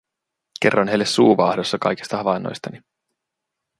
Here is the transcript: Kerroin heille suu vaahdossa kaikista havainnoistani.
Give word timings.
Kerroin 0.59 0.87
heille 0.87 1.05
suu 1.05 1.37
vaahdossa 1.37 1.77
kaikista 1.79 2.17
havainnoistani. 2.17 2.81